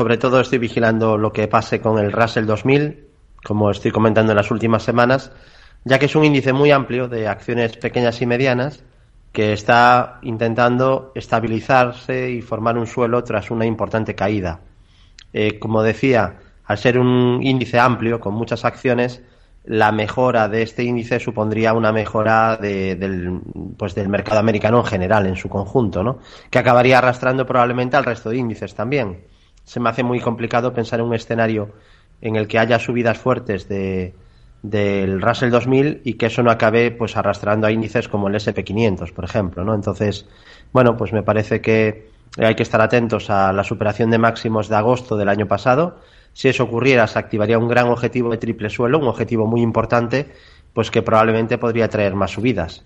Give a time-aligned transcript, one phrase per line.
[0.00, 3.04] sobre todo estoy vigilando lo que pase con el Russell 2000,
[3.44, 5.30] como estoy comentando en las últimas semanas,
[5.84, 8.82] ya que es un índice muy amplio de acciones pequeñas y medianas
[9.30, 14.60] que está intentando estabilizarse y formar un suelo tras una importante caída.
[15.34, 19.20] Eh, como decía, al ser un índice amplio con muchas acciones,
[19.64, 23.38] la mejora de este índice supondría una mejora del,
[23.76, 26.20] pues del mercado americano en general, en su conjunto, ¿no?
[26.48, 29.28] que acabaría arrastrando probablemente al resto de índices también.
[29.70, 31.70] Se me hace muy complicado pensar en un escenario
[32.20, 34.14] en el que haya subidas fuertes de,
[34.64, 39.12] del Russell 2000 y que eso no acabe pues arrastrando a índices como el SP500,
[39.12, 39.72] por ejemplo, ¿no?
[39.72, 40.26] Entonces,
[40.72, 44.74] bueno, pues me parece que hay que estar atentos a la superación de máximos de
[44.74, 46.00] agosto del año pasado.
[46.32, 50.32] Si eso ocurriera, se activaría un gran objetivo de triple suelo, un objetivo muy importante,
[50.74, 52.84] pues que probablemente podría traer más subidas.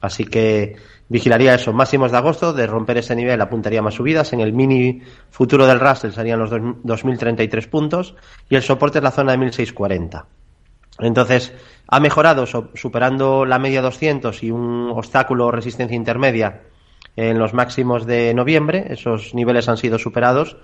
[0.00, 0.74] Así que
[1.08, 1.72] vigilaría eso.
[1.72, 4.32] Máximos de agosto, de romper ese nivel apuntaría más subidas.
[4.32, 8.14] En el mini futuro del Russell serían los 2.033 puntos
[8.48, 10.24] y el soporte es la zona de 1.640.
[11.00, 11.52] Entonces,
[11.88, 16.62] ha mejorado superando la media 200 y un obstáculo o resistencia intermedia
[17.16, 18.86] en los máximos de noviembre.
[18.90, 20.56] Esos niveles han sido superados,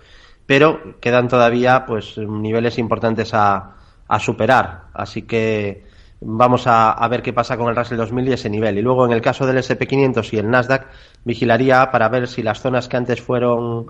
[0.46, 3.76] pero quedan todavía pues niveles importantes a,
[4.18, 4.86] superar.
[4.92, 5.86] Así que
[6.20, 8.78] vamos a, a, ver qué pasa con el Russell 2000 y ese nivel.
[8.78, 10.86] Y luego, en el caso del SP500 y el Nasdaq,
[11.24, 13.86] vigilaría para ver si las zonas que antes fueron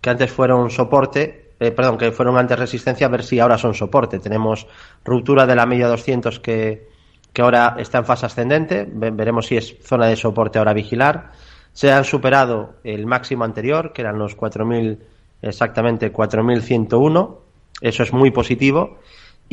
[0.00, 3.72] que antes fueron soporte eh, perdón, que fueron antes resistencia, a ver si ahora son
[3.72, 4.18] soporte.
[4.18, 4.66] Tenemos
[5.04, 6.88] ruptura de la media 200 que,
[7.32, 11.30] que ahora está en fase ascendente, veremos si es zona de soporte ahora vigilar.
[11.72, 14.98] Se han superado el máximo anterior, que eran los 4.000,
[15.40, 17.36] exactamente 4.101,
[17.80, 18.98] eso es muy positivo.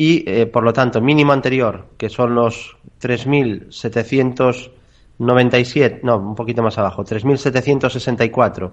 [0.00, 6.78] Y eh, por lo tanto, mínimo anterior, que son los 3.797, no, un poquito más
[6.78, 8.70] abajo, 3.764,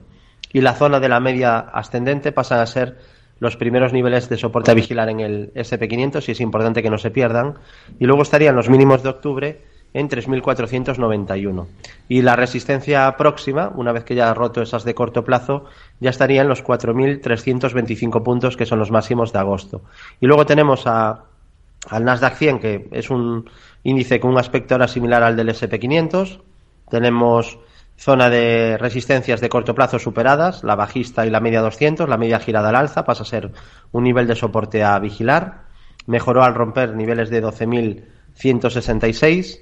[0.54, 2.96] y la zona de la media ascendente pasan a ser
[3.40, 6.98] los primeros niveles de soporte a vigilar en el SP500 y es importante que no
[6.98, 7.56] se pierdan.
[8.00, 9.62] Y luego estarían los mínimos de octubre
[9.98, 11.66] en 3.491.
[12.08, 15.66] Y la resistencia próxima, una vez que ya ha roto esas de corto plazo,
[16.00, 19.82] ya estaría en los 4.325 puntos, que son los máximos de agosto.
[20.22, 23.50] Y luego tenemos al Nasdaq 100, que es un
[23.84, 26.42] índice con un aspecto ahora similar al del SP500.
[26.90, 27.58] Tenemos
[28.00, 32.40] Zona de resistencias de corto plazo superadas, la bajista y la media 200, la media
[32.40, 33.52] girada al alza, pasa a ser
[33.92, 35.64] un nivel de soporte a vigilar.
[36.06, 39.62] Mejoró al romper niveles de 12.166,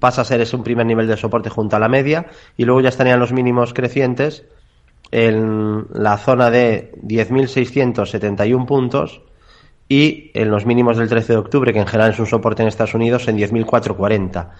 [0.00, 2.26] pasa a ser ese un primer nivel de soporte junto a la media.
[2.56, 4.44] Y luego ya estarían los mínimos crecientes
[5.12, 9.22] en la zona de 10.671 puntos
[9.88, 12.68] y en los mínimos del 13 de octubre, que en general es un soporte en
[12.68, 14.50] Estados Unidos, en 10.440.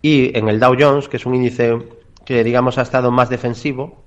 [0.00, 1.78] Y en el Dow Jones, que es un índice
[2.24, 4.04] que digamos ha estado más defensivo,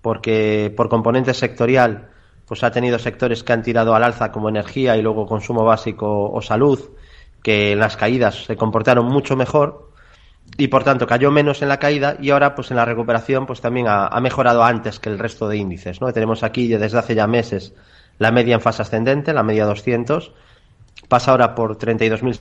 [0.00, 2.10] porque por componente sectorial
[2.46, 6.30] pues ha tenido sectores que han tirado al alza como energía y luego consumo básico
[6.30, 6.80] o salud,
[7.42, 9.90] que en las caídas se comportaron mucho mejor
[10.58, 13.60] y por tanto cayó menos en la caída y ahora pues en la recuperación pues
[13.60, 16.12] también ha, mejorado antes que el resto de índices, ¿no?
[16.12, 17.74] Tenemos aquí desde hace ya meses
[18.18, 20.32] la media en fase ascendente, la media 200,
[21.08, 22.40] pasa ahora por 32.000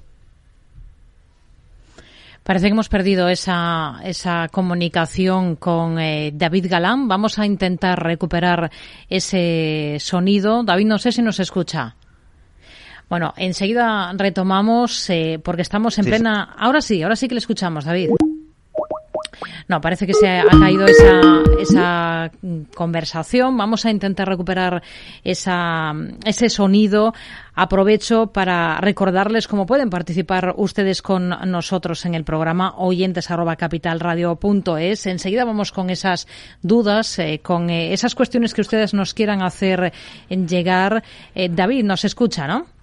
[2.44, 7.08] Parece que hemos perdido esa, esa comunicación con eh, David Galán.
[7.08, 8.70] Vamos a intentar recuperar
[9.10, 10.64] ese sonido.
[10.64, 11.96] David, no sé si nos escucha.
[13.10, 16.56] Bueno, enseguida retomamos eh, porque estamos en plena.
[16.58, 18.10] Ahora sí, ahora sí que le escuchamos, David.
[19.68, 21.22] No, parece que se ha caído esa,
[21.60, 22.32] esa
[22.76, 23.58] conversación.
[23.58, 24.84] Vamos a intentar recuperar
[25.24, 25.94] esa,
[26.24, 27.14] ese sonido.
[27.56, 33.32] Aprovecho para recordarles cómo pueden participar ustedes con nosotros en el programa oyentes
[35.08, 36.28] Enseguida vamos con esas
[36.62, 39.94] dudas, eh, con eh, esas cuestiones que ustedes nos quieran hacer
[40.30, 41.04] llegar.
[41.34, 42.75] Eh, David, nos escucha, ¿no?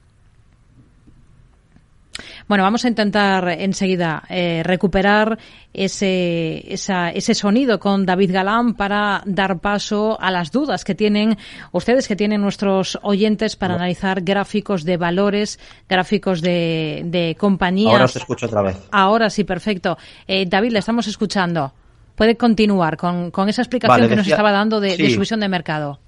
[2.49, 5.39] Bueno, vamos a intentar enseguida eh, recuperar
[5.73, 11.39] ese, ese sonido con David Galán para dar paso a las dudas que tienen
[11.73, 15.59] ustedes, que tienen nuestros oyentes para analizar gráficos de valores,
[15.89, 17.93] gráficos de, de compañías.
[17.93, 18.77] Ahora os escucho otra vez.
[18.91, 19.97] Ahora sí, perfecto.
[20.27, 21.73] Eh, David, le estamos escuchando.
[22.15, 25.49] Puede continuar con, con esa explicación que nos estaba dando de, de su visión de
[25.49, 25.99] mercado.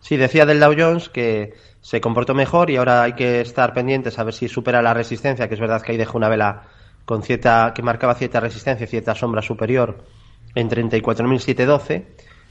[0.00, 1.54] Sí, decía del Dow Jones que
[1.84, 5.48] se comportó mejor y ahora hay que estar pendientes a ver si supera la resistencia,
[5.48, 6.62] que es verdad que ahí dejó una vela
[7.04, 9.98] con cierta, que marcaba cierta resistencia, cierta sombra superior
[10.54, 12.04] en 34.712.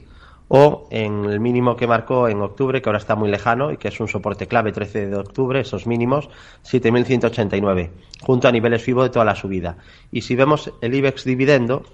[0.54, 3.88] o en el mínimo que marcó en octubre, que ahora está muy lejano y que
[3.88, 6.30] es un soporte clave 13 de octubre, esos mínimos
[6.66, 7.90] 7.189,
[8.22, 9.78] junto a niveles FIBO de toda la subida.
[10.12, 11.86] Y si vemos el IBEX dividendo,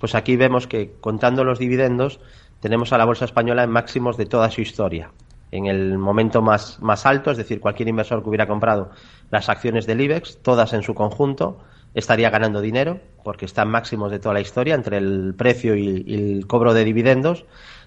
[0.00, 2.20] pues aquí vemos que contando los dividendos
[2.60, 5.10] tenemos a la bolsa española en máximos de toda su historia.
[5.50, 8.90] En el momento más, más alto, es decir, cualquier inversor que hubiera comprado
[9.30, 11.58] las acciones del IBEX, todas en su conjunto,
[11.94, 16.46] estaría ganando dinero porque están máximos de toda la historia entre el precio y el
[16.46, 17.44] cobro de dividendos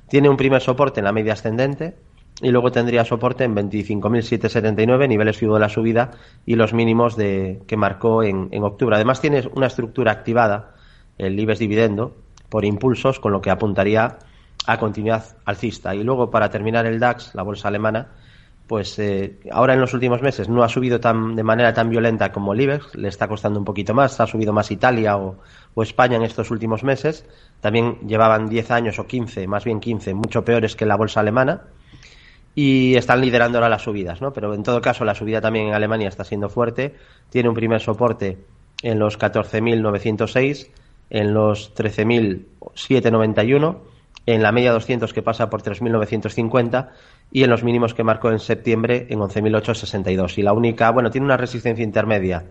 [0.09, 1.95] tiene un primer soporte en la media ascendente
[2.41, 6.11] y luego tendría soporte en 25.779, niveles FIBO de la subida
[6.45, 8.95] y los mínimos de, que marcó en, octubre.
[8.95, 10.75] Además tiene una estructura activada,
[11.17, 12.15] el IBEX dividendo,
[12.49, 14.19] por impulsos, con lo que apuntaría
[14.65, 15.95] a continuidad alcista.
[15.95, 18.07] Y luego, para terminar el DAX, la bolsa alemana,
[18.67, 22.31] pues eh, ahora en los últimos meses no ha subido tan, de manera tan violenta
[22.31, 25.37] como el IBEX, le está costando un poquito más, ha subido más Italia o,
[25.73, 27.25] o España en estos últimos meses,
[27.61, 31.61] también llevaban 10 años o 15, más bien 15, mucho peores que la bolsa alemana
[32.55, 34.33] y están liderando ahora las subidas, ¿no?
[34.33, 36.95] Pero en todo caso la subida también en Alemania está siendo fuerte,
[37.29, 38.39] tiene un primer soporte
[38.81, 40.67] en los 14.906,
[41.09, 43.77] en los 13.791,
[44.25, 46.89] en la media 200 que pasa por 3.950
[47.31, 50.37] y en los mínimos que marcó en septiembre en 11.862.
[50.37, 52.45] Y la única, bueno, tiene una resistencia intermedia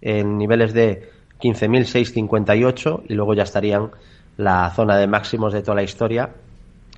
[0.00, 1.10] en niveles de
[1.40, 3.90] 15.658 y luego ya estarían
[4.36, 6.30] la zona de máximos de toda la historia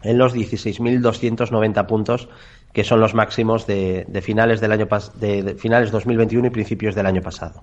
[0.03, 2.29] en los 16.290 puntos
[2.73, 7.23] que son los máximos de, finales del año de finales 2021 y principios del año
[7.23, 7.63] pasado.